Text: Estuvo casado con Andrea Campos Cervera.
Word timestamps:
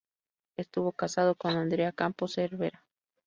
Estuvo 0.57 0.93
casado 0.93 1.35
con 1.35 1.55
Andrea 1.55 1.91
Campos 1.91 2.33
Cervera. 2.33 2.83